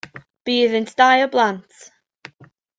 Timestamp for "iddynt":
0.61-0.95